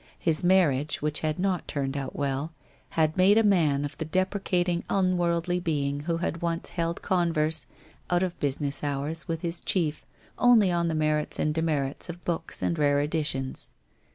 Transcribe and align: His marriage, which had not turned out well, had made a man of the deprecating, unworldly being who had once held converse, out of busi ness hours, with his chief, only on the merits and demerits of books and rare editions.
His 0.17 0.43
marriage, 0.43 1.03
which 1.03 1.19
had 1.19 1.37
not 1.37 1.67
turned 1.67 1.95
out 1.95 2.15
well, 2.15 2.53
had 2.97 3.15
made 3.17 3.37
a 3.37 3.43
man 3.43 3.85
of 3.85 3.99
the 3.99 4.03
deprecating, 4.05 4.83
unworldly 4.89 5.59
being 5.59 5.99
who 5.99 6.17
had 6.17 6.41
once 6.41 6.69
held 6.69 7.03
converse, 7.03 7.67
out 8.09 8.23
of 8.23 8.39
busi 8.39 8.61
ness 8.61 8.83
hours, 8.83 9.27
with 9.27 9.41
his 9.41 9.59
chief, 9.59 10.03
only 10.39 10.71
on 10.71 10.87
the 10.87 10.95
merits 10.95 11.37
and 11.37 11.53
demerits 11.53 12.09
of 12.09 12.25
books 12.25 12.63
and 12.63 12.79
rare 12.79 12.99
editions. 12.99 13.69